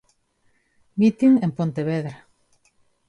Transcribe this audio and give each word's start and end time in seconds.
Mitin 0.97 1.33
en 1.45 1.51
Pontevedra. 1.57 2.13